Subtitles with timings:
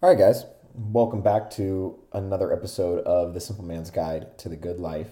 [0.00, 0.44] All right, guys,
[0.76, 5.08] welcome back to another episode of The Simple Man's Guide to the Good Life.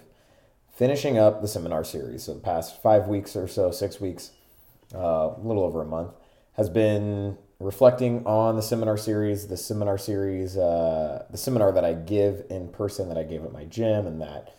[0.77, 2.23] Finishing up the seminar series.
[2.23, 4.31] So, the past five weeks or so, six weeks,
[4.95, 4.99] uh,
[5.37, 6.13] a little over a month,
[6.53, 11.93] has been reflecting on the seminar series, the seminar series, uh, the seminar that I
[11.93, 14.55] give in person that I gave at my gym, and that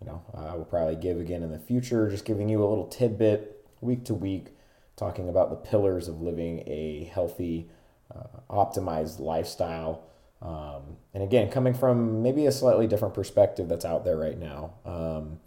[0.00, 2.08] you know I will probably give again in the future.
[2.08, 4.56] Just giving you a little tidbit week to week,
[4.94, 7.68] talking about the pillars of living a healthy
[8.14, 10.04] uh, optimized lifestyle.
[10.40, 14.74] Um, and again, coming from maybe a slightly different perspective that's out there right now,
[14.84, 15.38] um,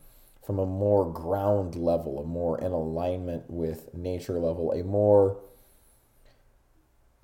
[0.45, 5.37] from a more ground level, a more in alignment with nature level, a more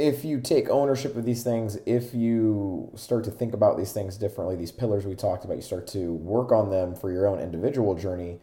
[0.01, 4.17] if you take ownership of these things, if you start to think about these things
[4.17, 7.39] differently, these pillars we talked about, you start to work on them for your own
[7.39, 8.39] individual journey,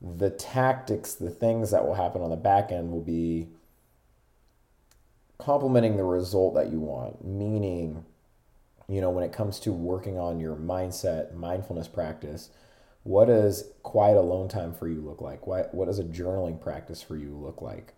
[0.00, 3.48] the tactics, the things that will happen on the back end will be
[5.38, 8.04] complementing the result that you want, meaning,
[8.88, 12.50] you know, when it comes to working on your mindset, mindfulness practice,
[13.04, 15.46] what does quiet alone time for you look like?
[15.46, 17.94] What, what does a journaling practice for you look like?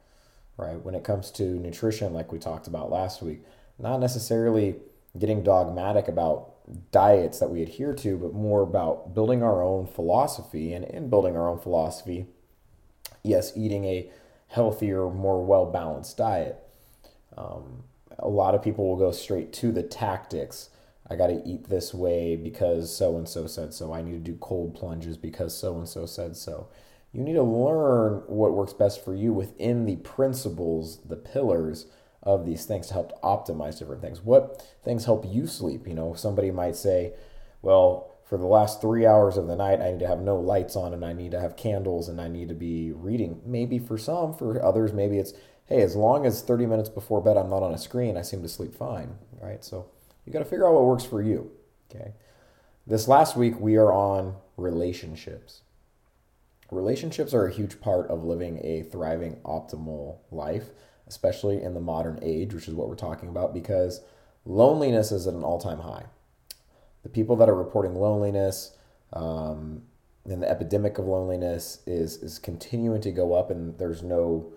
[0.58, 0.80] Right?
[0.80, 3.42] When it comes to nutrition, like we talked about last week,
[3.78, 4.76] not necessarily
[5.18, 6.52] getting dogmatic about
[6.92, 10.74] diets that we adhere to, but more about building our own philosophy.
[10.74, 12.26] And in building our own philosophy,
[13.22, 14.10] yes, eating a
[14.48, 16.62] healthier, more well balanced diet
[17.36, 17.84] um,
[18.18, 20.70] a lot of people will go straight to the tactics.
[21.08, 23.92] I got to eat this way because so and so said so.
[23.92, 26.68] I need to do cold plunges because so and so said so.
[27.12, 31.86] You need to learn what works best for you within the principles, the pillars
[32.22, 34.22] of these things to help optimize different things.
[34.22, 35.88] What things help you sleep?
[35.88, 37.14] You know, somebody might say,
[37.62, 40.76] well, for the last three hours of the night, I need to have no lights
[40.76, 43.40] on and I need to have candles and I need to be reading.
[43.44, 45.32] Maybe for some, for others, maybe it's
[45.70, 48.42] hey, as long as 30 minutes before bed I'm not on a screen, I seem
[48.42, 49.64] to sleep fine, right?
[49.64, 49.86] So
[50.26, 51.52] you got to figure out what works for you,
[51.90, 52.12] okay?
[52.86, 55.62] This last week we are on relationships.
[56.72, 60.70] Relationships are a huge part of living a thriving, optimal life,
[61.06, 64.00] especially in the modern age, which is what we're talking about, because
[64.44, 66.04] loneliness is at an all time high.
[67.04, 68.76] The people that are reporting loneliness,
[69.12, 69.82] um,
[70.24, 74.52] and the epidemic of loneliness is is continuing to go up, and there's no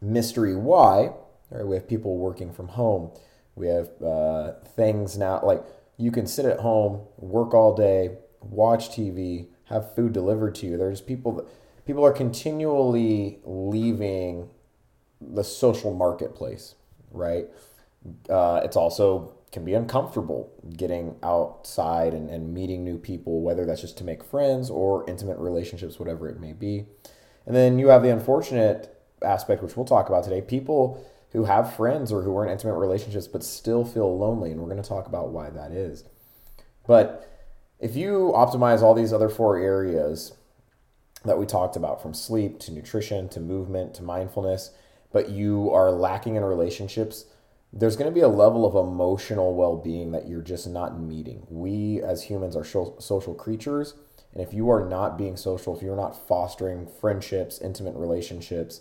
[0.00, 1.12] mystery why.
[1.50, 3.12] Right, we have people working from home.
[3.54, 5.64] We have uh, things now like
[5.96, 10.76] you can sit at home, work all day, watch TV, have food delivered to you.
[10.76, 11.46] There's people that
[11.86, 14.50] people are continually leaving
[15.20, 16.74] the social marketplace,
[17.10, 17.46] right?
[18.28, 23.80] Uh, it's also can be uncomfortable getting outside and, and meeting new people, whether that's
[23.80, 26.84] just to make friends or intimate relationships, whatever it may be.
[27.46, 31.74] And then you have the unfortunate aspect, which we'll talk about today, people who have
[31.74, 34.50] friends or who are in intimate relationships but still feel lonely.
[34.50, 36.04] And we're going to talk about why that is.
[36.86, 37.30] But
[37.78, 40.32] if you optimize all these other four areas
[41.24, 44.70] that we talked about, from sleep to nutrition to movement to mindfulness,
[45.12, 47.26] but you are lacking in relationships,
[47.72, 51.46] there's going to be a level of emotional well being that you're just not meeting.
[51.50, 53.94] We as humans are social creatures.
[54.32, 58.80] And if you are not being social, if you're not fostering friendships, intimate relationships,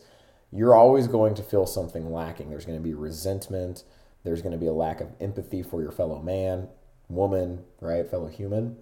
[0.55, 2.49] you're always going to feel something lacking.
[2.49, 3.83] There's going to be resentment.
[4.23, 6.69] There's going to be a lack of empathy for your fellow man,
[7.09, 8.77] woman, right, fellow human.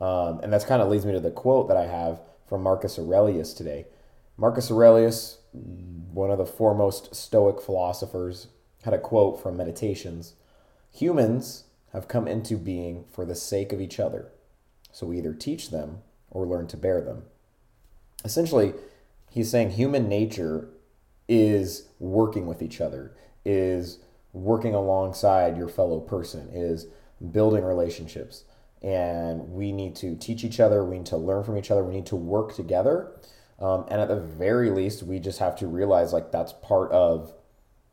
[0.00, 2.98] Um, and that's kind of leads me to the quote that I have from Marcus
[2.98, 3.84] Aurelius today.
[4.38, 8.48] Marcus Aurelius, one of the foremost Stoic philosophers,
[8.84, 10.34] had a quote from Meditations
[10.92, 14.32] Humans have come into being for the sake of each other.
[14.90, 15.98] So we either teach them
[16.30, 17.24] or learn to bear them.
[18.24, 18.72] Essentially,
[19.30, 20.68] he's saying human nature
[21.30, 23.14] is working with each other,
[23.44, 24.00] is
[24.32, 26.88] working alongside your fellow person, is
[27.30, 28.44] building relationships.
[28.82, 31.94] And we need to teach each other, we need to learn from each other, we
[31.94, 33.12] need to work together.
[33.60, 37.32] Um, and at the very least, we just have to realize like that's part of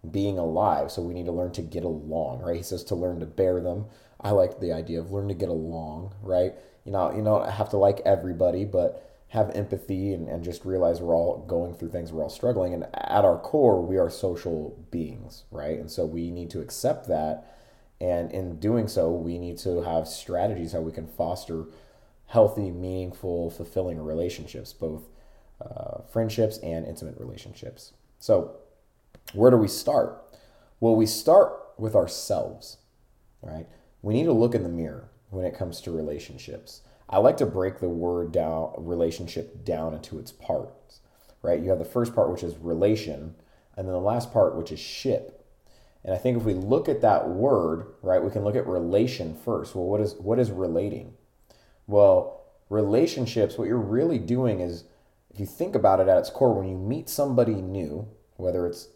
[0.10, 0.92] being alive.
[0.92, 2.56] So we need to learn to get along, right?
[2.56, 3.86] He says to learn to bear them.
[4.20, 6.54] I like the idea of learn to get along, right?
[6.86, 11.02] You know, you don't have to like everybody, but have empathy and, and just realize
[11.02, 12.74] we're all going through things, we're all struggling.
[12.74, 15.78] And at our core, we are social beings, right?
[15.78, 17.58] And so we need to accept that.
[18.00, 21.66] And in doing so, we need to have strategies how we can foster
[22.28, 25.04] healthy, meaningful, fulfilling relationships, both
[25.62, 27.94] uh, friendships and intimate relationships.
[28.20, 28.58] So,
[29.34, 30.24] where do we start?
[30.80, 32.78] Well, we start with ourselves,
[33.42, 33.68] right?
[34.02, 36.82] We need to look in the mirror when it comes to relationships.
[37.10, 41.00] I like to break the word down, relationship down into its parts,
[41.42, 41.62] right?
[41.62, 43.36] You have the first part, which is relation,
[43.76, 45.46] and then the last part, which is ship.
[46.04, 49.36] And I think if we look at that word, right, we can look at relation
[49.36, 49.76] first.
[49.76, 51.14] Well, what is what is relating?
[51.86, 54.84] Well, relationships, what you're really doing is
[55.30, 58.08] if you think about it at its core, when you meet somebody new,
[58.38, 58.88] whether it's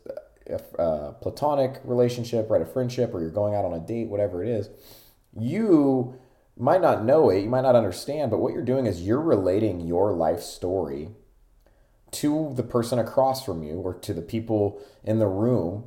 [0.48, 4.44] a, a platonic relationship, right, a friendship, or you're going out on a date, whatever
[4.44, 4.70] it is,
[5.38, 6.16] you
[6.58, 9.82] might not know it, you might not understand, but what you're doing is you're relating
[9.82, 11.10] your life story
[12.12, 15.86] to the person across from you or to the people in the room,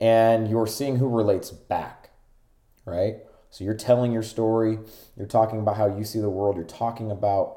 [0.00, 2.10] and you're seeing who relates back,
[2.86, 3.16] right?
[3.50, 4.78] So you're telling your story,
[5.16, 7.56] you're talking about how you see the world, you're talking about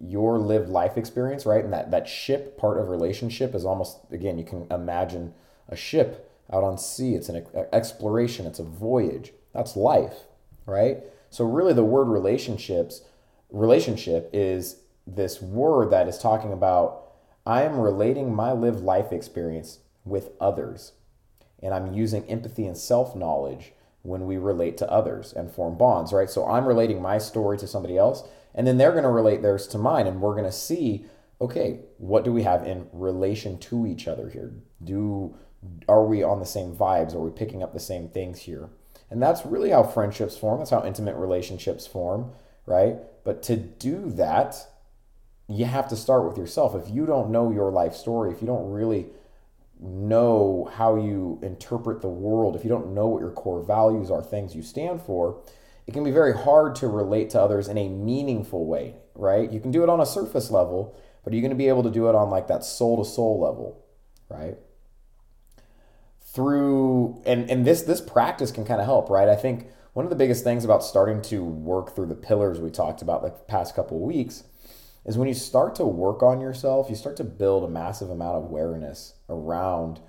[0.00, 1.64] your lived life experience, right?
[1.64, 5.34] And that, that ship part of relationship is almost, again, you can imagine
[5.68, 7.14] a ship out on sea.
[7.14, 9.32] It's an exploration, it's a voyage.
[9.54, 10.24] That's life,
[10.66, 10.98] right?
[11.30, 13.02] So really the word relationships,
[13.50, 17.06] relationship is this word that is talking about
[17.46, 20.92] I am relating my lived life experience with others.
[21.62, 23.72] And I'm using empathy and self-knowledge
[24.02, 26.30] when we relate to others and form bonds, right?
[26.30, 28.22] So I'm relating my story to somebody else,
[28.54, 31.04] and then they're going to relate theirs to mine, and we're going to see,
[31.40, 34.54] okay, what do we have in relation to each other here?
[34.82, 35.36] Do
[35.86, 37.14] are we on the same vibes?
[37.14, 38.70] Are we picking up the same things here?
[39.10, 40.58] And that's really how friendships form.
[40.58, 42.32] That's how intimate relationships form,
[42.64, 42.96] right?
[43.24, 44.56] But to do that,
[45.48, 46.74] you have to start with yourself.
[46.74, 49.06] If you don't know your life story, if you don't really
[49.80, 54.22] know how you interpret the world, if you don't know what your core values are,
[54.22, 55.42] things you stand for,
[55.86, 59.50] it can be very hard to relate to others in a meaningful way, right?
[59.50, 61.82] You can do it on a surface level, but are you're going to be able
[61.82, 63.84] to do it on like that soul to soul level,
[64.28, 64.56] right?
[66.32, 69.28] Through and and this this practice can kind of help, right?
[69.28, 72.70] I think one of the biggest things about starting to work through the pillars we
[72.70, 74.44] talked about the past couple of weeks
[75.04, 78.36] is when you start to work on yourself, you start to build a massive amount
[78.36, 80.00] of awareness around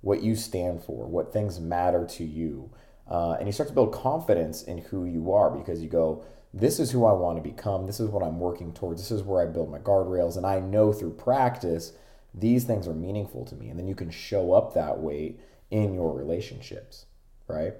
[0.00, 2.70] what you stand for, what things matter to you.
[3.08, 6.80] Uh, and you start to build confidence in who you are because you go, this
[6.80, 7.86] is who I want to become.
[7.86, 9.00] This is what I'm working towards.
[9.00, 10.36] This is where I build my guardrails.
[10.36, 11.92] And I know through practice,
[12.34, 13.68] these things are meaningful to me.
[13.68, 15.36] And then you can show up that way
[15.70, 17.06] in your relationships,
[17.46, 17.74] right?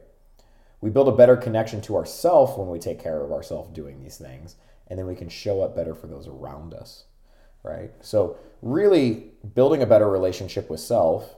[0.81, 4.17] We build a better connection to ourself when we take care of ourselves doing these
[4.17, 4.57] things
[4.89, 7.05] and then we can show up better for those around us,
[7.63, 7.91] right?
[8.01, 11.37] So, really building a better relationship with self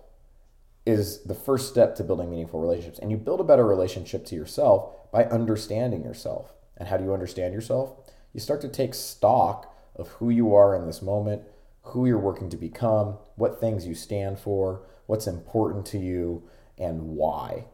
[0.86, 2.98] is the first step to building meaningful relationships.
[2.98, 6.54] And you build a better relationship to yourself by understanding yourself.
[6.76, 7.92] And how do you understand yourself?
[8.32, 11.42] You start to take stock of who you are in this moment,
[11.82, 16.42] who you're working to become, what things you stand for, what's important to you,
[16.78, 17.66] and why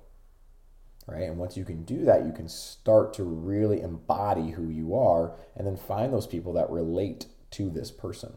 [1.06, 1.23] right?
[1.23, 5.35] And once you can do that, you can start to really embody who you are
[5.56, 8.35] and then find those people that relate to this person.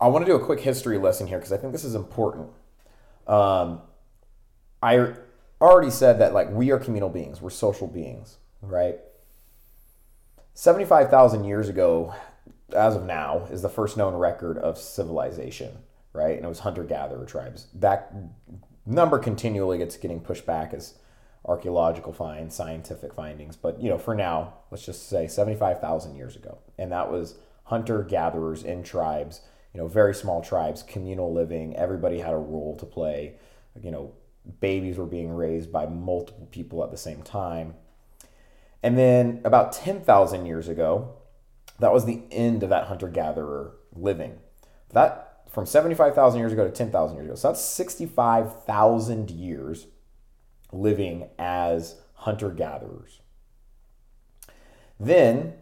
[0.00, 2.48] I want to do a quick history lesson here because I think this is important.
[3.26, 3.82] Um,
[4.82, 5.14] I
[5.60, 8.98] already said that like we are communal beings, we're social beings, right?
[10.54, 12.14] 75,000 years ago,
[12.74, 15.78] as of now, is the first known record of civilization,
[16.18, 16.36] right?
[16.36, 17.68] And it was hunter gatherer tribes.
[17.74, 18.12] That
[18.84, 20.94] number continually gets getting pushed back as
[21.44, 23.56] archaeological finds, scientific findings.
[23.56, 28.02] But you know, for now, let's just say 75,000 years ago, and that was hunter
[28.02, 29.42] gatherers in tribes.
[29.72, 31.76] You know, very small tribes, communal living.
[31.76, 33.34] Everybody had a role to play.
[33.80, 34.14] You know,
[34.60, 37.74] babies were being raised by multiple people at the same time.
[38.82, 41.14] And then about 10,000 years ago,
[41.78, 44.38] that was the end of that hunter gatherer living.
[44.90, 47.34] That from 75,000 years ago to 10,000 years ago.
[47.34, 49.86] So that's 65,000 years
[50.72, 53.20] living as hunter gatherers.
[55.00, 55.54] Then,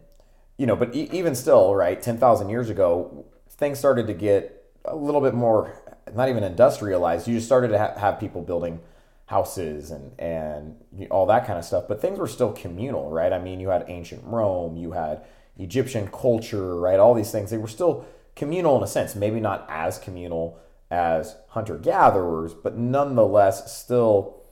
[0.57, 4.95] you know, but e- even still, right, 10,000 years ago, things started to get a
[4.95, 5.73] little bit more,
[6.13, 7.27] not even industrialized.
[7.27, 8.79] You just started to ha- have people building
[9.27, 10.75] houses and, and
[11.11, 13.33] all that kind of stuff, but things were still communal, right?
[13.33, 15.25] I mean, you had ancient Rome, you had
[15.57, 16.99] Egyptian culture, right?
[16.99, 18.05] All these things, they were still
[18.37, 24.43] communal in a sense, maybe not as communal as hunter gatherers, but nonetheless still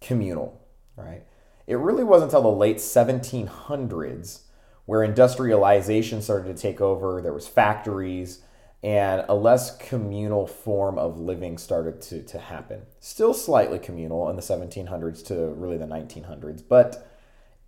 [0.00, 0.60] communal,
[0.96, 1.24] right?
[1.66, 4.42] It really wasn't until the late 1700s
[4.84, 8.42] where industrialization started to take over, there was factories,
[8.84, 12.82] and a less communal form of living started to, to happen.
[13.00, 17.10] Still slightly communal in the 1700s to really the 1900s, but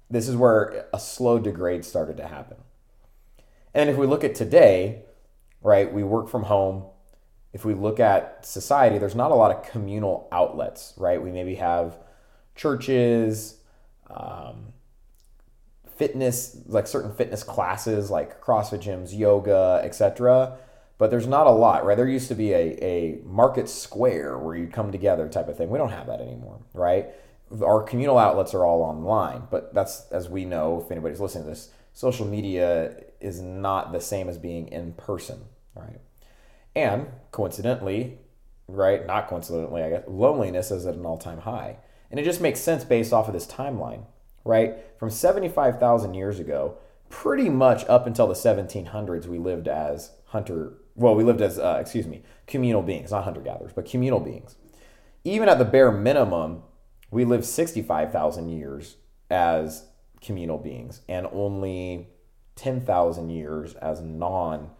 [0.09, 2.59] this is where a slow degrade started to happen.
[3.75, 5.02] And if we look at today,
[5.62, 5.93] right?
[5.93, 6.85] We work from home.
[7.53, 11.21] If we look at society, there's not a lot of communal outlets, right?
[11.21, 11.97] We maybe have
[12.55, 13.59] churches,
[14.11, 14.73] um,
[15.99, 20.57] fitness, like certain fitness classes, like CrossFit gyms, yoga, etc.
[20.97, 21.97] but there's not a lot, right?
[21.97, 25.71] There used to be a, a market square where you'd come together type of thing.
[25.71, 27.07] We don't have that anymore, right?
[27.62, 31.50] Our communal outlets are all online, but that's, as we know, if anybody's listening to
[31.50, 35.40] this, social media is not the same as being in person,
[35.75, 35.99] right?
[36.76, 38.19] And coincidentally,
[38.69, 41.78] right, not coincidentally, I guess, loneliness is at an all time high.
[42.09, 44.05] And it just makes sense based off of this timeline,
[44.45, 44.76] right?
[44.97, 46.78] From 75,000 years ago,
[47.11, 51.78] pretty much up until the 1700s, we lived as hunter well, we lived as, uh,
[51.81, 54.55] excuse me, communal beings, not hunter gatherers, but communal beings.
[55.25, 56.62] Even at the bare minimum,
[57.11, 58.99] we lived 65,000 years
[59.31, 59.88] as
[60.20, 62.08] communal beings and only
[62.56, 64.70] 10,000 years as non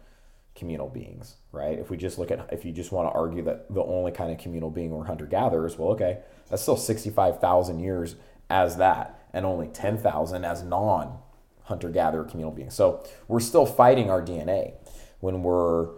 [0.55, 1.79] communal beings, right?
[1.79, 4.31] If we just look at, if you just want to argue that the only kind
[4.31, 6.19] of communal being were hunter gatherers, well, okay,
[6.49, 8.15] that's still 65,000 years
[8.49, 11.17] as that and only 10,000 as non
[11.63, 12.73] hunter gatherer communal beings.
[12.73, 14.73] So we're still fighting our DNA
[15.19, 15.89] when we're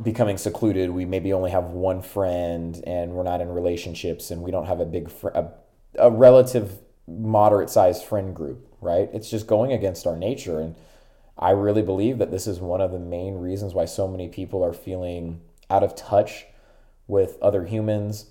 [0.00, 0.90] becoming secluded.
[0.90, 4.80] We maybe only have one friend and we're not in relationships and we don't have
[4.80, 5.50] a big, fr- a,
[5.98, 9.08] a relative moderate sized friend group, right?
[9.12, 10.60] It's just going against our nature.
[10.60, 10.74] And
[11.38, 14.64] I really believe that this is one of the main reasons why so many people
[14.64, 15.40] are feeling
[15.70, 16.46] out of touch
[17.06, 18.26] with other humans.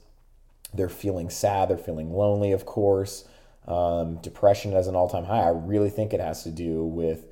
[0.73, 3.25] They're feeling sad, they're feeling lonely, of course.
[3.67, 5.41] Um, depression is an all time high.
[5.41, 7.25] I really think it has to do with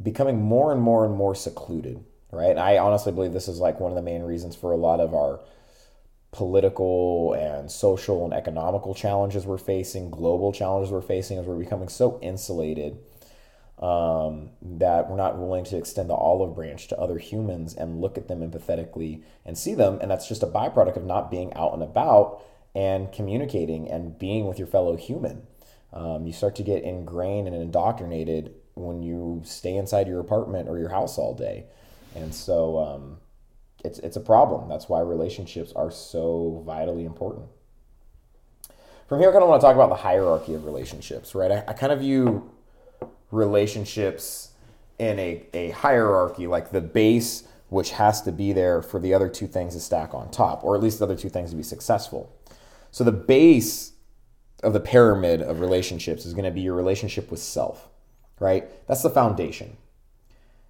[0.00, 2.50] becoming more and more and more secluded right?
[2.50, 5.00] And I honestly believe this is like one of the main reasons for a lot
[5.00, 5.40] of our
[6.30, 11.88] political and social and economical challenges we're facing, global challenges we're facing, as we're becoming
[11.88, 12.98] so insulated
[13.80, 18.18] um, that we're not willing to extend the olive branch to other humans and look
[18.18, 19.98] at them empathetically and see them.
[20.00, 22.42] And that's just a byproduct of not being out and about
[22.74, 25.42] and communicating and being with your fellow human.
[25.92, 30.78] Um, you start to get ingrained and indoctrinated when you stay inside your apartment or
[30.78, 31.66] your house all day.
[32.14, 33.18] And so um,
[33.84, 34.68] it's, it's a problem.
[34.68, 37.46] That's why relationships are so vitally important.
[39.08, 41.50] From here, I kind of want to talk about the hierarchy of relationships, right?
[41.50, 42.50] I, I kind of view
[43.30, 44.50] relationships
[44.98, 49.28] in a, a hierarchy, like the base, which has to be there for the other
[49.28, 51.62] two things to stack on top, or at least the other two things to be
[51.62, 52.34] successful.
[52.90, 53.92] So the base
[54.62, 57.88] of the pyramid of relationships is going to be your relationship with self,
[58.40, 58.68] right?
[58.88, 59.76] That's the foundation.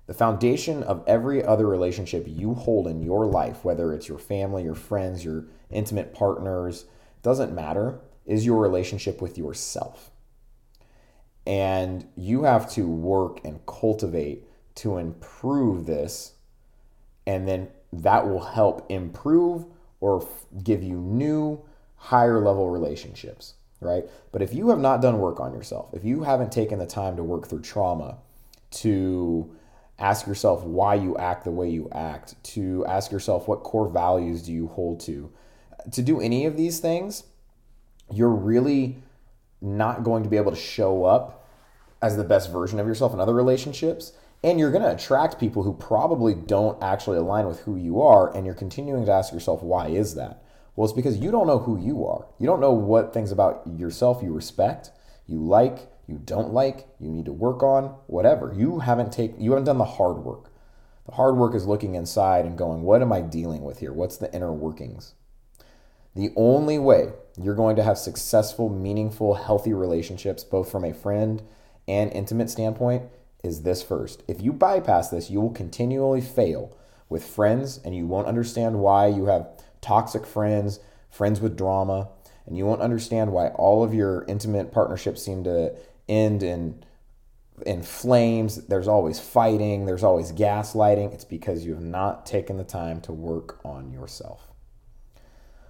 [0.09, 4.65] The foundation of every other relationship you hold in your life, whether it's your family,
[4.65, 6.87] your friends, your intimate partners,
[7.23, 10.11] doesn't matter, is your relationship with yourself.
[11.47, 14.45] And you have to work and cultivate
[14.77, 16.33] to improve this.
[17.27, 19.67] And then that will help improve
[20.01, 20.27] or
[20.65, 21.63] give you new,
[21.97, 24.05] higher level relationships, right?
[24.33, 27.17] But if you have not done work on yourself, if you haven't taken the time
[27.17, 28.17] to work through trauma,
[28.71, 29.55] to
[29.99, 34.43] ask yourself why you act the way you act, to ask yourself what core values
[34.43, 35.31] do you hold to.
[35.93, 37.25] To do any of these things,
[38.13, 38.99] you're really
[39.61, 41.47] not going to be able to show up
[42.01, 44.13] as the best version of yourself in other relationships.
[44.45, 48.35] And you're going to attract people who probably don't actually align with who you are.
[48.35, 50.43] And you're continuing to ask yourself, why is that?
[50.77, 52.27] Well, it's because you don't know who you are.
[52.39, 54.93] You don't know what things about yourself you respect,
[55.27, 58.53] you like, you don't like, you need to work on, whatever.
[58.57, 60.51] You haven't take you haven't done the hard work.
[61.07, 63.93] The hard work is looking inside and going, what am I dealing with here?
[63.93, 65.15] What's the inner workings?
[66.15, 71.43] The only way you're going to have successful, meaningful, healthy relationships, both from a friend
[71.87, 73.05] and intimate standpoint,
[73.45, 74.23] is this first.
[74.27, 76.77] If you bypass this, you will continually fail
[77.09, 79.49] with friends and you won't understand why you have
[79.81, 82.09] toxic friends, friends with drama,
[82.47, 85.75] and you won't understand why all of your intimate partnerships seem to
[86.09, 86.85] end in
[87.67, 88.67] in flames.
[88.67, 91.13] There's always fighting, there's always gaslighting.
[91.13, 94.49] It's because you have not taken the time to work on yourself.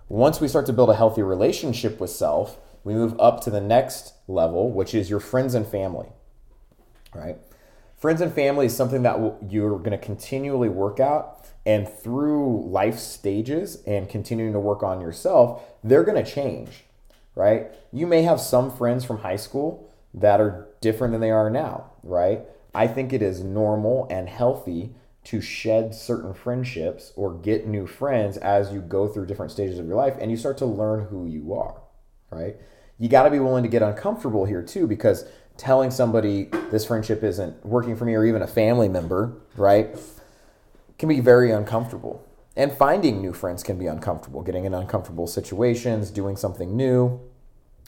[0.09, 3.61] Once we start to build a healthy relationship with self, we move up to the
[3.61, 6.09] next level, which is your friends and family.
[7.15, 7.37] Right?
[7.97, 9.19] Friends and family is something that
[9.51, 11.49] you're going to continually work out.
[11.67, 16.85] And through life stages and continuing to work on yourself, they're going to change,
[17.35, 17.71] right?
[17.93, 21.93] You may have some friends from high school that are different than they are now,
[22.03, 22.43] right?
[22.75, 28.37] I think it is normal and healthy to shed certain friendships or get new friends
[28.39, 31.27] as you go through different stages of your life and you start to learn who
[31.27, 31.83] you are,
[32.31, 32.57] right?
[32.99, 37.23] You got to be willing to get uncomfortable here too because telling somebody this friendship
[37.23, 39.99] isn't working for me or even a family member, right,
[40.99, 42.25] can be very uncomfortable.
[42.57, 47.21] And finding new friends can be uncomfortable, getting in uncomfortable situations, doing something new,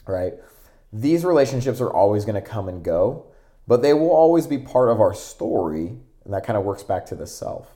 [0.05, 0.33] right?
[0.93, 3.25] These relationships are always going to come and go,
[3.67, 5.97] but they will always be part of our story.
[6.23, 7.75] And that kind of works back to the self.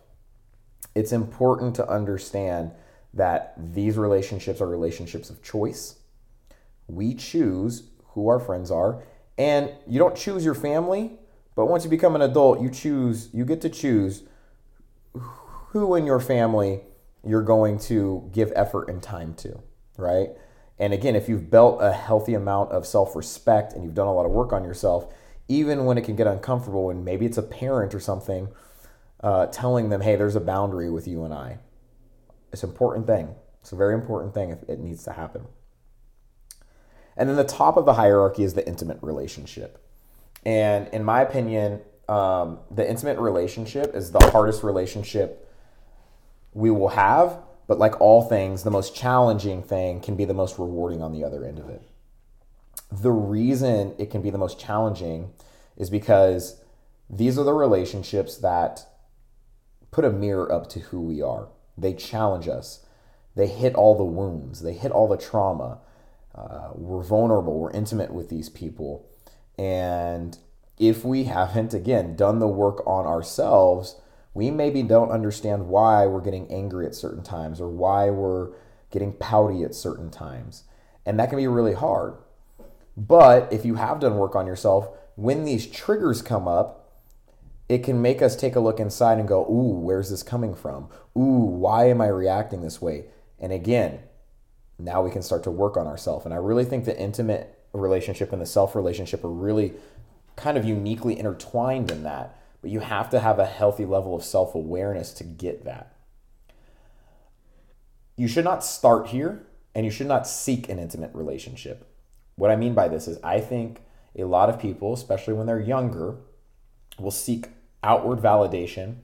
[0.95, 2.71] it's important to understand
[3.13, 5.95] that these relationships are relationships of choice.
[6.87, 9.03] We choose who our friends are,
[9.37, 11.11] and you don't choose your family,
[11.55, 14.23] but once you become an adult, you choose, you get to choose
[15.13, 16.81] who in your family
[17.25, 19.59] you're going to give effort and time to,
[19.97, 20.29] right?
[20.77, 24.13] And again, if you've built a healthy amount of self respect and you've done a
[24.13, 25.13] lot of work on yourself,
[25.47, 28.49] even when it can get uncomfortable, and maybe it's a parent or something
[29.21, 31.59] uh, telling them, hey, there's a boundary with you and I.
[32.51, 33.35] It's an important thing.
[33.61, 35.45] It's a very important thing if it needs to happen.
[37.17, 39.81] And then the top of the hierarchy is the intimate relationship.
[40.45, 45.51] And in my opinion, um, the intimate relationship is the hardest relationship
[46.53, 47.39] we will have.
[47.67, 51.23] But like all things, the most challenging thing can be the most rewarding on the
[51.23, 51.81] other end of it.
[52.91, 55.31] The reason it can be the most challenging
[55.75, 56.61] is because
[57.09, 58.85] these are the relationships that
[59.91, 61.47] put a mirror up to who we are.
[61.77, 62.85] They challenge us.
[63.35, 64.61] They hit all the wounds.
[64.61, 65.79] They hit all the trauma.
[66.33, 67.59] Uh, we're vulnerable.
[67.59, 69.09] We're intimate with these people.
[69.57, 70.37] And
[70.77, 73.95] if we haven't, again, done the work on ourselves,
[74.35, 78.49] we maybe don't understand why we're getting angry at certain times or why we're
[78.91, 80.65] getting pouty at certain times.
[81.05, 82.17] And that can be really hard.
[82.97, 86.99] But if you have done work on yourself, when these triggers come up,
[87.69, 90.89] it can make us take a look inside and go, Ooh, where's this coming from?
[91.17, 93.05] Ooh, why am I reacting this way?
[93.39, 93.99] And again,
[94.77, 96.25] now we can start to work on ourselves.
[96.25, 99.73] And I really think the intimate relationship and the self relationship are really
[100.35, 102.37] kind of uniquely intertwined in that.
[102.65, 105.93] But you have to have a healthy level of self awareness to get that.
[108.15, 109.45] You should not start here
[109.75, 111.87] and you should not seek an intimate relationship.
[112.37, 113.81] What I mean by this is, I think
[114.15, 116.15] a lot of people, especially when they're younger,
[116.97, 117.49] will seek
[117.83, 118.95] outward validation,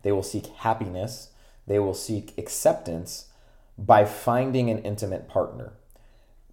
[0.00, 1.28] they will seek happiness,
[1.66, 3.26] they will seek acceptance
[3.76, 5.74] by finding an intimate partner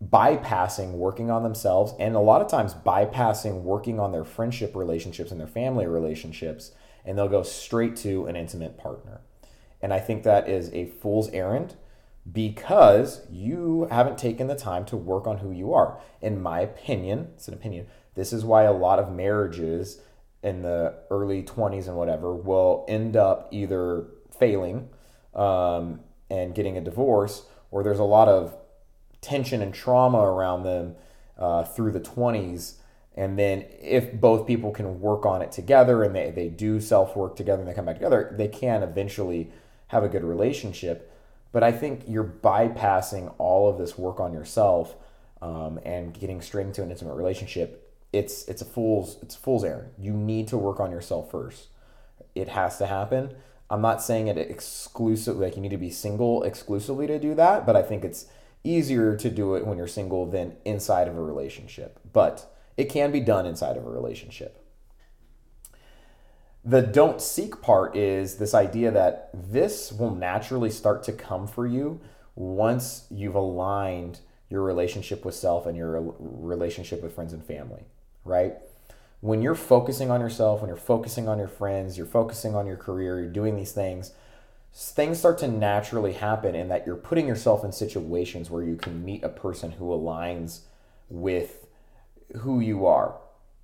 [0.04, 5.32] bypassing working on themselves and a lot of times bypassing working on their friendship relationships
[5.32, 6.72] and their family relationships
[7.04, 9.22] and they'll go straight to an intimate partner.
[9.82, 11.76] And I think that is a fool's errand
[12.32, 16.00] because you haven't taken the time to work on who you are.
[16.22, 20.02] In my opinion, it's an opinion, this is why a lot of marriages
[20.44, 24.08] in the early 20s and whatever will end up either
[24.38, 24.90] failing
[25.34, 28.56] um, and getting a divorce, or there's a lot of
[29.28, 30.96] tension and trauma around them
[31.38, 32.76] uh, through the 20s.
[33.16, 37.16] And then if both people can work on it together and they, they do self
[37.16, 39.52] work together and they come back together, they can eventually
[39.88, 41.12] have a good relationship.
[41.52, 44.96] But I think you're bypassing all of this work on yourself
[45.42, 47.84] um, and getting straight into an intimate relationship.
[48.14, 49.92] It's it's a fool's it's a fool's errand.
[49.98, 51.68] You need to work on yourself first.
[52.36, 53.36] It has to happen.
[53.70, 57.66] I'm not saying it exclusively like you need to be single exclusively to do that,
[57.66, 58.28] but I think it's
[58.68, 63.12] easier to do it when you're single than inside of a relationship, but it can
[63.12, 64.64] be done inside of a relationship.
[66.64, 71.66] The don't seek part is this idea that this will naturally start to come for
[71.66, 72.02] you
[72.36, 77.84] once you've aligned your relationship with self and your relationship with friends and family,
[78.26, 78.56] right?
[79.22, 82.78] When you're focusing on yourself, when you're focusing on your friends, you're focusing on your
[82.78, 84.12] career, you're doing these things,
[84.74, 89.04] things start to naturally happen in that you're putting yourself in situations where you can
[89.04, 90.62] meet a person who aligns
[91.10, 91.68] with
[92.38, 93.18] who you are.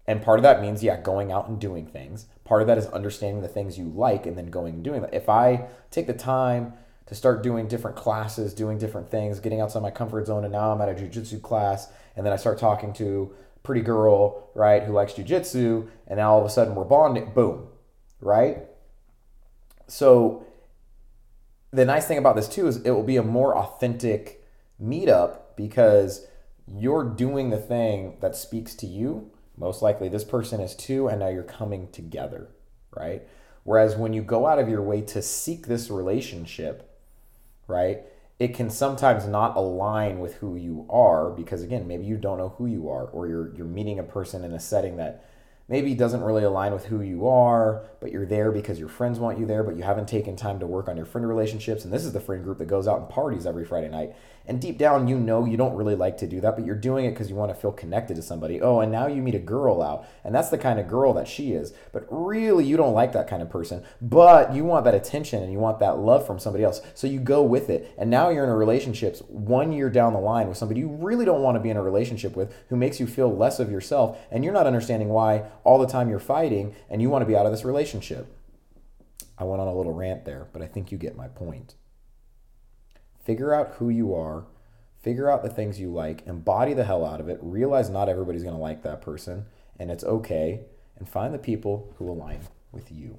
[0.06, 2.26] And part of that means, yeah, going out and doing things.
[2.44, 5.13] Part of that is understanding the things you like and then going and doing that.
[5.13, 6.74] If I take the time
[7.06, 10.72] to start doing different classes, doing different things, getting outside my comfort zone, and now
[10.72, 14.94] I'm at a jujitsu class, and then I start talking to pretty girl, right, who
[14.94, 17.68] likes jujitsu, and now all of a sudden we're bonding, boom,
[18.20, 18.58] right?
[19.88, 20.46] So
[21.74, 24.46] the nice thing about this too is it will be a more authentic
[24.82, 26.28] meetup because
[26.68, 29.32] you're doing the thing that speaks to you.
[29.58, 32.50] Most likely, this person is too, and now you're coming together,
[32.96, 33.24] right?
[33.64, 36.90] Whereas when you go out of your way to seek this relationship,
[37.68, 38.04] right,
[38.40, 42.56] it can sometimes not align with who you are because again, maybe you don't know
[42.58, 45.26] who you are, or you're you're meeting a person in a setting that
[45.67, 49.39] maybe doesn't really align with who you are, but you're there because your friends want
[49.39, 51.86] you there, but you haven't taken time to work on your friend relationships.
[51.86, 54.15] And this is the friend group that goes out and parties every Friday night.
[54.45, 57.06] And deep down, you know you don't really like to do that, but you're doing
[57.06, 58.62] it because you want to feel connected to somebody.
[58.62, 61.30] Oh, and now you meet a girl out, and that's the kind of girl that
[61.30, 61.73] she is.
[61.93, 65.54] But really, you don't like that kind of person, but you want that attention and
[65.54, 66.82] you want that love from somebody else.
[66.93, 67.93] So you go with it.
[67.97, 71.23] And now you're in a relationship one year down the line with somebody you really
[71.23, 74.17] don't want to be in a relationship with who makes you feel less of yourself,
[74.30, 77.36] and you're not understanding why all the time you're fighting and you want to be
[77.36, 78.28] out of this relationship.
[79.38, 81.76] I went on a little rant there, but I think you get my point.
[83.23, 84.45] Figure out who you are,
[85.02, 88.43] figure out the things you like, embody the hell out of it, realize not everybody's
[88.43, 89.45] going to like that person,
[89.80, 90.62] and it's okay,
[90.97, 93.17] and find the people who align with you.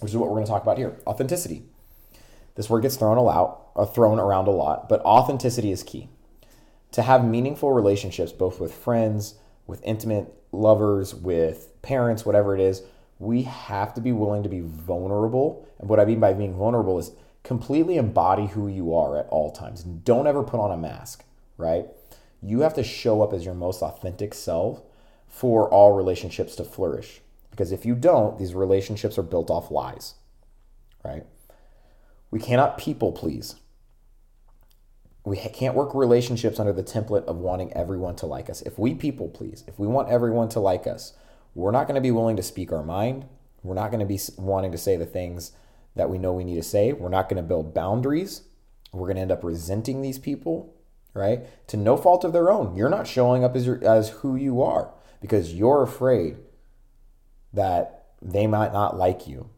[0.00, 1.64] Which is what we're going to talk about here authenticity.
[2.54, 6.08] This word gets thrown, out, uh, thrown around a lot, but authenticity is key.
[6.92, 9.36] To have meaningful relationships, both with friends,
[9.66, 12.82] with intimate lovers, with parents, whatever it is,
[13.18, 15.66] we have to be willing to be vulnerable.
[15.78, 19.50] And what I mean by being vulnerable is completely embody who you are at all
[19.50, 19.82] times.
[19.82, 21.24] Don't ever put on a mask,
[21.56, 21.86] right?
[22.42, 24.82] You have to show up as your most authentic self
[25.28, 27.20] for all relationships to flourish.
[27.50, 30.14] Because if you don't, these relationships are built off lies,
[31.04, 31.24] right?
[32.30, 33.56] We cannot people please.
[35.24, 38.60] We can't work relationships under the template of wanting everyone to like us.
[38.62, 41.14] If we people please, if we want everyone to like us,
[41.54, 43.26] we're not going to be willing to speak our mind.
[43.62, 45.52] We're not going to be wanting to say the things
[45.94, 46.92] that we know we need to say.
[46.92, 48.42] We're not going to build boundaries.
[48.92, 50.74] We're going to end up resenting these people,
[51.14, 51.46] right?
[51.68, 52.74] To no fault of their own.
[52.74, 56.36] You're not showing up as, your, as who you are because you're afraid
[57.52, 59.50] that they might not like you.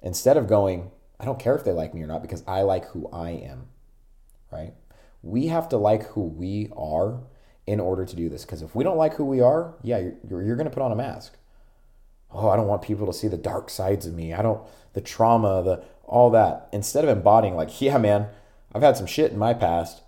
[0.00, 2.86] Instead of going, I don't care if they like me or not because I like
[2.86, 3.66] who I am,
[4.52, 4.72] right?
[5.22, 7.20] We have to like who we are
[7.66, 8.44] in order to do this.
[8.44, 10.82] Because if we don't like who we are, yeah, you're, you're, you're going to put
[10.82, 11.36] on a mask.
[12.30, 14.32] Oh, I don't want people to see the dark sides of me.
[14.32, 14.60] I don't,
[14.92, 16.68] the trauma, the all that.
[16.72, 18.28] Instead of embodying, like, yeah, man,
[18.72, 20.02] I've had some shit in my past,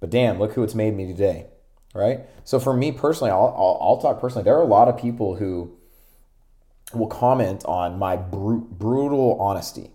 [0.00, 1.46] but damn, look who it's made me today.
[1.94, 2.20] Right?
[2.44, 4.44] So for me personally, I'll, I'll, I'll talk personally.
[4.44, 5.76] There are a lot of people who
[6.92, 9.90] will comment on my br- brutal honesty.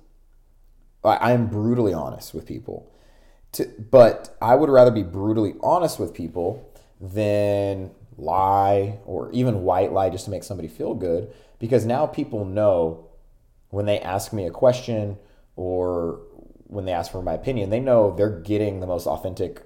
[1.04, 2.91] I am brutally honest with people.
[3.54, 9.92] To, but I would rather be brutally honest with people than lie or even white
[9.92, 13.08] lie just to make somebody feel good because now people know
[13.70, 15.18] when they ask me a question
[15.56, 16.22] or
[16.68, 19.64] when they ask for my opinion, they know they're getting the most authentic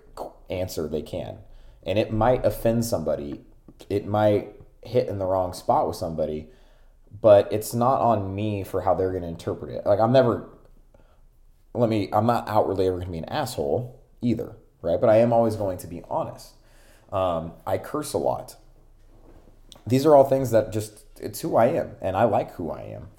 [0.49, 1.37] answer they can.
[1.83, 3.41] And it might offend somebody,
[3.89, 6.47] it might hit in the wrong spot with somebody,
[7.21, 9.85] but it's not on me for how they're going to interpret it.
[9.85, 10.49] Like, I'm never,
[11.77, 14.99] let me, I'm not outwardly ever going to be an asshole either, right?
[14.99, 16.53] But I am always going to be honest.
[17.11, 18.55] Um, I curse a lot.
[19.87, 22.81] These are all things that just, it's who I am, and I like who I
[22.81, 23.09] am.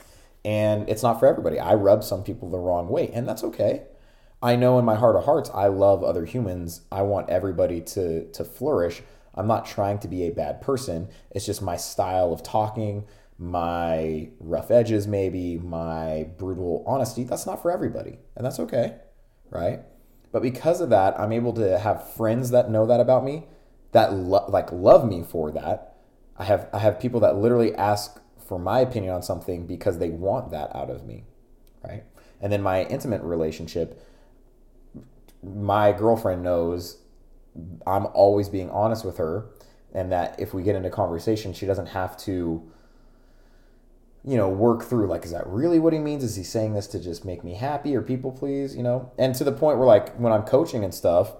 [0.45, 1.59] And it's not for everybody.
[1.59, 3.83] I rub some people the wrong way, and that's okay.
[4.42, 6.83] I know in my heart of hearts, I love other humans.
[6.92, 9.03] I want everybody to, to flourish.
[9.35, 11.09] I'm not trying to be a bad person.
[11.31, 13.05] It's just my style of talking,
[13.38, 17.25] my rough edges, maybe, my brutal honesty.
[17.25, 18.96] That's not for everybody, and that's okay,
[19.51, 19.81] right?
[20.33, 23.44] But because of that, I'm able to have friends that know that about me
[23.96, 25.94] that lo- like love me for that.
[26.37, 30.11] I have I have people that literally ask for my opinion on something because they
[30.11, 31.25] want that out of me,
[31.83, 32.05] right?
[32.40, 34.03] And then my intimate relationship,
[35.42, 36.99] my girlfriend knows
[37.87, 39.46] I'm always being honest with her,
[39.94, 42.70] and that if we get into conversation, she doesn't have to,
[44.27, 46.25] you know, work through like, is that really what he means?
[46.25, 48.77] Is he saying this to just make me happy or people please?
[48.77, 51.33] You know, and to the point where like when I'm coaching and stuff,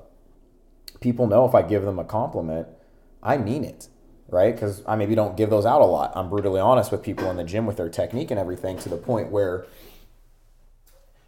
[1.01, 2.69] people know if I give them a compliment,
[3.23, 3.89] I mean it,
[4.29, 4.55] right?
[4.55, 6.13] Because I maybe don't give those out a lot.
[6.15, 8.97] I'm brutally honest with people in the gym with their technique and everything to the
[8.97, 9.67] point where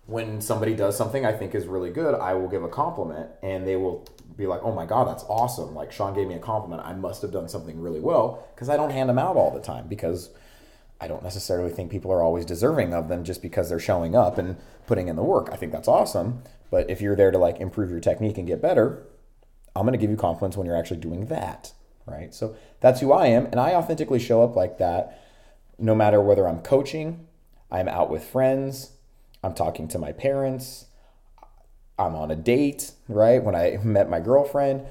[0.06, 3.66] when somebody does something I think is really good, I will give a compliment and
[3.66, 5.74] they will be like, oh my God, that's awesome.
[5.74, 6.82] Like Sean gave me a compliment.
[6.86, 9.60] I must have done something really well because I don't hand them out all the
[9.60, 10.30] time because
[11.00, 14.36] I don't necessarily think people are always deserving of them just because they're showing up
[14.36, 14.56] and
[14.86, 15.48] putting in the work.
[15.52, 16.42] I think that's awesome.
[16.70, 19.06] But if you're there to like improve your technique and get better,
[19.76, 21.72] I'm going to give you confidence when you're actually doing that,
[22.06, 22.34] right?
[22.34, 23.46] So that's who I am.
[23.46, 25.22] And I authentically show up like that
[25.78, 27.26] no matter whether I'm coaching,
[27.70, 28.92] I'm out with friends,
[29.44, 30.86] I'm talking to my parents,
[31.98, 33.42] I'm on a date, right?
[33.42, 34.86] When I met my girlfriend.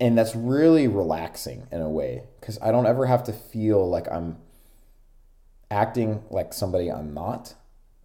[0.00, 4.06] And that's really relaxing in a way because I don't ever have to feel like
[4.08, 4.36] I'm
[5.70, 7.54] acting like somebody I'm not.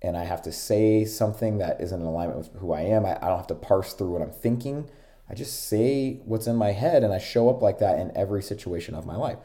[0.02, 3.06] And I have to say something that isn't in alignment with who I am.
[3.06, 4.90] I, I don't have to parse through what I'm thinking
[5.30, 8.44] I just say what's in my head and I show up like that in every
[8.44, 9.38] situation of my life.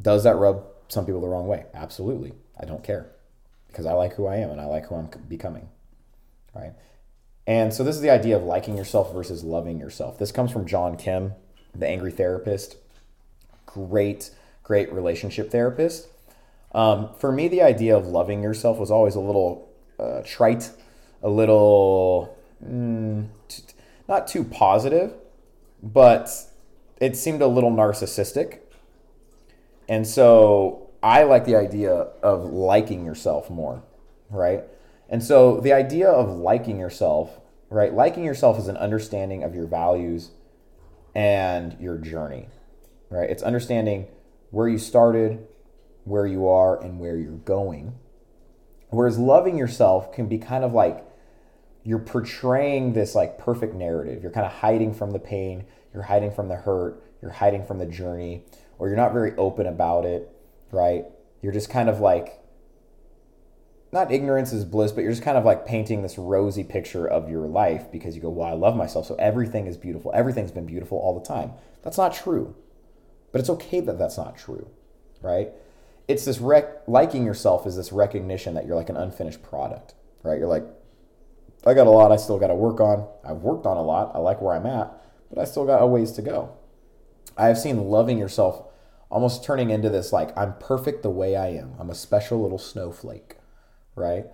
[0.00, 1.66] Does that rub some people the wrong way?
[1.72, 2.32] Absolutely.
[2.60, 3.10] I don't care
[3.68, 5.68] because I like who I am and I like who I'm becoming.
[6.54, 6.72] Right?
[7.46, 10.18] And so this is the idea of liking yourself versus loving yourself.
[10.18, 11.32] This comes from John Kim,
[11.74, 12.76] the angry therapist.
[13.66, 14.30] Great,
[14.62, 16.08] great relationship therapist.
[16.74, 20.70] Um, for me, the idea of loving yourself was always a little uh, trite,
[21.22, 23.62] a little mm, t-
[24.08, 25.14] not too positive,
[25.82, 26.30] but
[27.00, 28.60] it seemed a little narcissistic.
[29.88, 33.82] And so I like the idea of liking yourself more
[34.32, 34.64] right?
[35.08, 37.92] And so the idea of liking yourself, right?
[37.92, 40.30] Liking yourself is an understanding of your values
[41.14, 42.48] and your journey,
[43.10, 43.28] right?
[43.28, 44.06] It's understanding
[44.50, 45.46] where you started,
[46.04, 47.94] where you are, and where you're going.
[48.90, 51.04] Whereas loving yourself can be kind of like
[51.84, 54.22] you're portraying this like perfect narrative.
[54.22, 57.78] You're kind of hiding from the pain, you're hiding from the hurt, you're hiding from
[57.78, 58.44] the journey,
[58.78, 60.30] or you're not very open about it,
[60.70, 61.06] right?
[61.40, 62.42] You're just kind of like
[63.92, 67.28] not ignorance is bliss, but you're just kind of like painting this rosy picture of
[67.28, 69.06] your life because you go, well, I love myself.
[69.06, 70.10] So everything is beautiful.
[70.14, 71.52] Everything's been beautiful all the time.
[71.82, 72.56] That's not true.
[73.32, 74.68] But it's okay that that's not true,
[75.20, 75.50] right?
[76.08, 80.38] It's this rec- liking yourself is this recognition that you're like an unfinished product, right?
[80.38, 80.64] You're like,
[81.64, 83.08] I got a lot I still got to work on.
[83.24, 84.12] I've worked on a lot.
[84.14, 84.92] I like where I'm at,
[85.30, 86.56] but I still got a ways to go.
[87.36, 88.66] I have seen loving yourself
[89.10, 91.74] almost turning into this like, I'm perfect the way I am.
[91.78, 93.36] I'm a special little snowflake
[93.94, 94.26] right?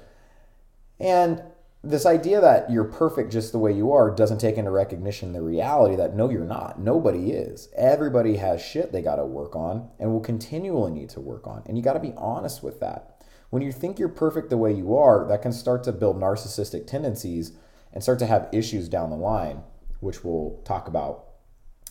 [1.01, 1.43] And
[1.83, 5.43] this idea that you're perfect just the way you are doesn't take into recognition the
[5.43, 6.81] reality that no, you're not.
[6.81, 7.69] Nobody is.
[7.77, 11.63] Everybody has shit they got to work on and will continually need to work on.
[11.67, 13.23] And you got to be honest with that.
[13.51, 16.87] When you think you're perfect the way you are, that can start to build narcissistic
[16.87, 17.53] tendencies
[17.93, 19.63] and start to have issues down the line,
[20.01, 21.27] which we'll talk about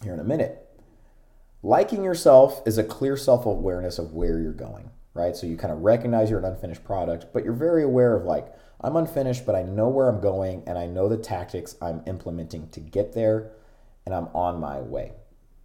[0.04, 0.64] here in a minute.
[1.64, 5.36] Liking yourself is a clear self awareness of where you're going right?
[5.36, 8.54] So you kind of recognize you're an unfinished product, but you're very aware of like,
[8.82, 12.70] I'm unfinished, but I know where I'm going and I know the tactics I'm implementing
[12.70, 13.52] to get there
[14.06, 15.14] and I'm on my way.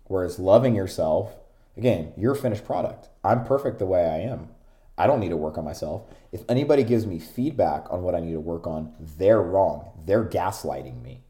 [0.05, 1.37] Whereas loving yourself,
[1.77, 3.09] again, you're a finished product.
[3.23, 4.49] I'm perfect the way I am.
[4.97, 6.03] I don't need to work on myself.
[6.33, 9.91] If anybody gives me feedback on what I need to work on, they're wrong.
[10.05, 11.23] They're gaslighting me.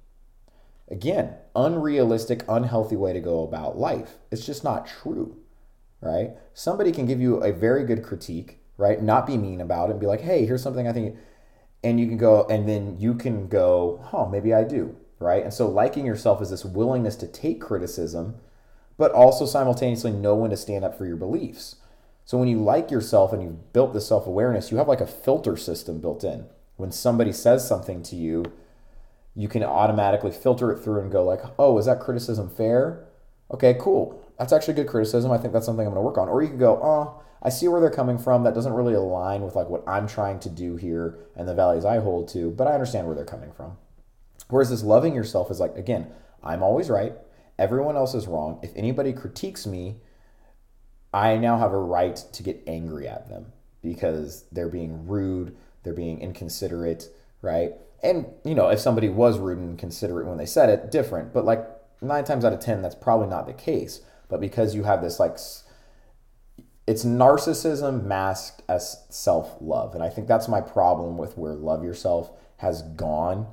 [0.91, 4.19] Again, unrealistic, unhealthy way to go about life.
[4.31, 5.43] It's just not true
[6.03, 6.33] right?
[6.53, 9.01] Somebody can give you a very good critique, right?
[9.01, 11.17] Not be mean about it and be like, hey, here's something I think,
[11.85, 15.43] and you can go, and then you can go, oh, maybe I do, right?
[15.43, 18.37] And so liking yourself is this willingness to take criticism,
[18.97, 21.77] but also simultaneously know when to stand up for your beliefs.
[22.25, 25.07] So when you like yourself and you've built this self awareness, you have like a
[25.07, 26.47] filter system built in.
[26.77, 28.45] When somebody says something to you,
[29.35, 33.05] you can automatically filter it through and go like, oh, is that criticism fair?
[33.51, 35.31] Okay, cool that's actually good criticism.
[35.31, 36.29] I think that's something I'm going to work on.
[36.29, 38.45] Or you could go, oh, I see where they're coming from.
[38.45, 41.85] That doesn't really align with like what I'm trying to do here and the values
[41.85, 43.77] I hold to, but I understand where they're coming from.
[44.49, 46.09] Whereas this loving yourself is like, again,
[46.43, 47.15] I'm always right.
[47.59, 48.61] Everyone else is wrong.
[48.63, 49.97] If anybody critiques me,
[51.13, 53.53] I now have a right to get angry at them
[53.83, 57.09] because they're being rude, they're being inconsiderate,
[57.43, 57.73] right?
[58.03, 61.33] And, you know, if somebody was rude and considerate when they said it, different.
[61.33, 61.67] But like
[62.01, 64.01] nine times out of 10, that's probably not the case
[64.33, 65.37] but because you have this like
[66.87, 69.95] it's narcissism masked as self-love.
[69.95, 73.47] And i think that's my problem with where love yourself has gone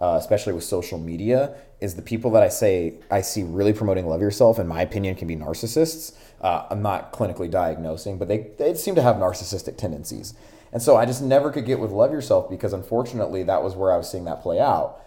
[0.00, 4.06] uh, especially with social media is the people that i say i see really promoting
[4.06, 6.16] love yourself in my opinion can be narcissists.
[6.40, 10.34] Uh, i'm not clinically diagnosing but they, they seem to have narcissistic tendencies.
[10.72, 13.92] And so i just never could get with love yourself because unfortunately that was where
[13.92, 15.00] i was seeing that play out.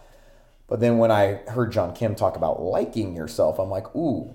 [0.66, 4.34] But then when i heard john kim talk about liking yourself i'm like ooh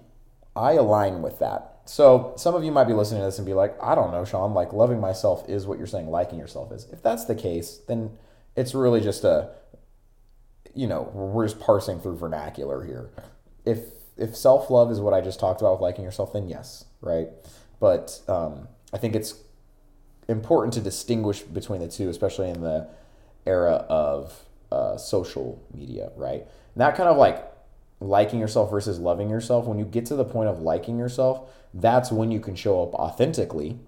[0.56, 1.73] I align with that.
[1.86, 4.24] So some of you might be listening to this and be like, I don't know,
[4.24, 6.88] Sean, like loving myself is what you're saying liking yourself is.
[6.92, 8.18] If that's the case, then
[8.56, 9.50] it's really just a,
[10.74, 13.10] you know, we're just parsing through vernacular here.
[13.66, 13.80] If
[14.16, 17.30] if self love is what I just talked about with liking yourself, then yes, right.
[17.80, 19.36] But um, I think it's
[20.28, 22.88] important to distinguish between the two, especially in the
[23.46, 26.42] era of uh, social media, right?
[26.42, 27.53] And that kind of like
[28.04, 32.12] liking yourself versus loving yourself, when you get to the point of liking yourself, that's
[32.12, 33.80] when you can show up authentically,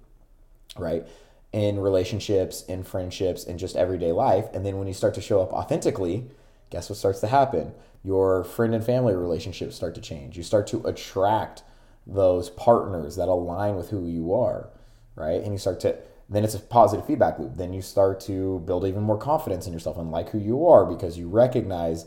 [0.77, 1.05] right?
[1.51, 4.45] In relationships, in friendships, in just everyday life.
[4.53, 6.25] And then when you start to show up authentically,
[6.69, 7.73] guess what starts to happen?
[8.03, 10.37] Your friend and family relationships start to change.
[10.37, 11.63] You start to attract
[12.07, 14.69] those partners that align with who you are,
[15.15, 15.41] right?
[15.41, 15.97] And you start to
[16.27, 17.55] then it's a positive feedback loop.
[17.55, 20.83] Then you start to build even more confidence in yourself and like who you are
[20.85, 22.05] because you recognize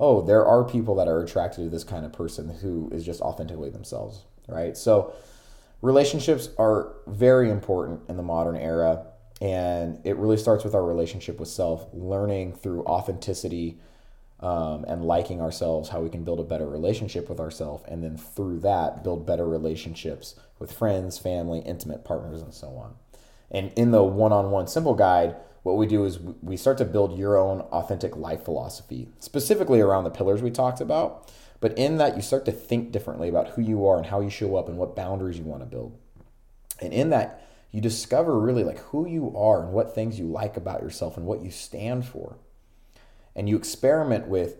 [0.00, 3.20] oh, there are people that are attracted to this kind of person who is just
[3.20, 4.76] authentically themselves, right?
[4.76, 5.12] So
[5.82, 9.06] relationships are very important in the modern era.
[9.42, 13.78] And it really starts with our relationship with self, learning through authenticity
[14.40, 17.84] um, and liking ourselves, how we can build a better relationship with ourselves.
[17.86, 22.94] And then through that, build better relationships with friends, family, intimate partners, and so on.
[23.50, 26.84] And in the one on one simple guide, what we do is we start to
[26.84, 31.30] build your own authentic life philosophy, specifically around the pillars we talked about.
[31.60, 34.30] But in that, you start to think differently about who you are and how you
[34.30, 35.98] show up and what boundaries you want to build.
[36.80, 40.56] And in that, you discover really like who you are and what things you like
[40.56, 42.36] about yourself and what you stand for.
[43.36, 44.56] And you experiment with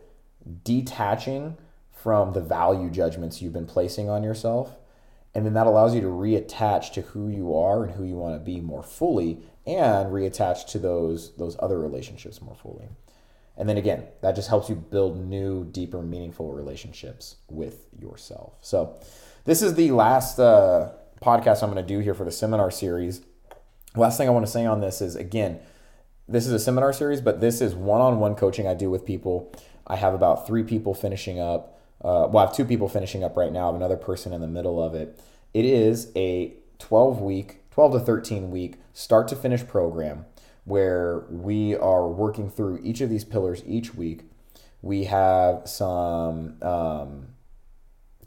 [0.62, 1.56] detaching
[1.92, 4.76] from the value judgments you've been placing on yourself.
[5.34, 8.34] And then that allows you to reattach to who you are and who you want
[8.34, 12.88] to be more fully and reattach to those those other relationships more fully.
[13.56, 18.54] And then again, that just helps you build new, deeper, meaningful relationships with yourself.
[18.62, 18.98] So,
[19.44, 23.20] this is the last uh, podcast I'm going to do here for the seminar series.
[23.94, 25.60] Last thing I want to say on this is again,
[26.28, 29.04] this is a seminar series, but this is one on one coaching I do with
[29.04, 29.52] people.
[29.86, 31.80] I have about three people finishing up.
[32.00, 33.64] Uh, well, I have two people finishing up right now.
[33.64, 35.20] I have another person in the middle of it.
[35.52, 40.26] It is a 12 week, 12 to 13 week start to finish program
[40.64, 44.22] where we are working through each of these pillars each week.
[44.82, 47.28] We have some um,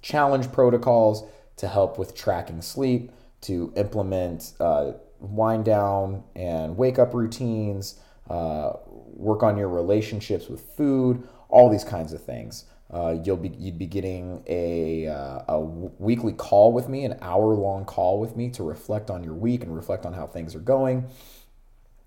[0.01, 1.23] challenge protocols
[1.57, 8.73] to help with tracking sleep, to implement uh, wind down and wake up routines, uh,
[8.85, 12.65] work on your relationships with food, all these kinds of things.
[12.93, 17.55] Uh, you'll be you'd be getting a, uh, a weekly call with me, an hour
[17.55, 20.59] long call with me to reflect on your week and reflect on how things are
[20.59, 21.05] going.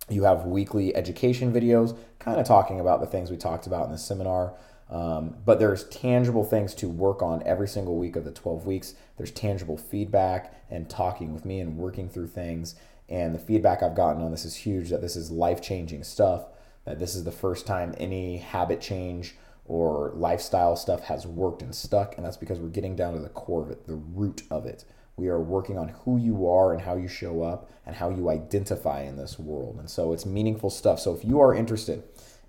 [0.08, 3.92] You have weekly education videos, kind of talking about the things we talked about in
[3.92, 4.54] the seminar.
[4.88, 8.94] Um, but there's tangible things to work on every single week of the 12 weeks.
[9.16, 12.76] There's tangible feedback and talking with me and working through things.
[13.08, 16.46] And the feedback I've gotten on this is huge that this is life changing stuff,
[16.84, 19.34] that this is the first time any habit change
[19.68, 22.16] or lifestyle stuff has worked and stuck.
[22.16, 24.84] And that's because we're getting down to the core of it, the root of it.
[25.16, 28.28] We are working on who you are and how you show up and how you
[28.28, 29.76] identify in this world.
[29.78, 31.00] And so it's meaningful stuff.
[31.00, 32.02] So if you are interested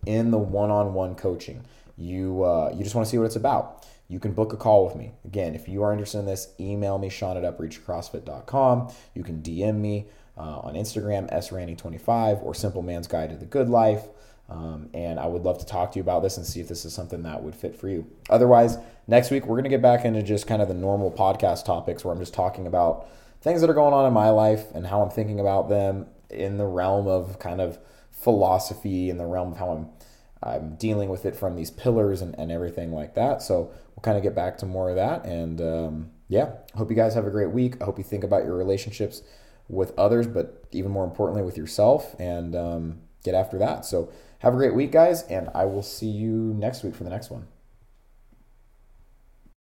[0.06, 1.63] in the one on one coaching,
[1.97, 4.86] you uh, you just want to see what it's about, you can book a call
[4.86, 5.13] with me.
[5.25, 8.93] Again, if you are interested in this, email me, Sean at upreachcrossfit.com.
[9.15, 10.06] You can DM me
[10.38, 14.08] uh, on Instagram, sranny25, or Simple Man's Guide to the Good Life.
[14.49, 16.86] Um, and I would love to talk to you about this and see if this
[16.86, 18.07] is something that would fit for you.
[18.29, 21.65] Otherwise, next week we're going to get back into just kind of the normal podcast
[21.65, 23.07] topics where I'm just talking about
[23.41, 26.57] things that are going on in my life and how I'm thinking about them in
[26.57, 27.77] the realm of kind of
[28.12, 29.89] philosophy, in the realm of how I'm
[30.43, 33.41] I'm dealing with it from these pillars and, and everything like that.
[33.41, 35.25] So we'll kind of get back to more of that.
[35.25, 37.81] And um, yeah, hope you guys have a great week.
[37.81, 39.23] I hope you think about your relationships
[39.67, 43.86] with others, but even more importantly with yourself and um, get after that.
[43.86, 47.10] So have a great week, guys, and I will see you next week for the
[47.10, 47.47] next one.